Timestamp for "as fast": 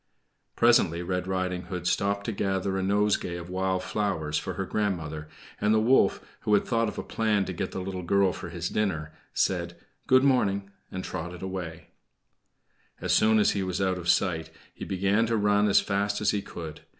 15.67-16.19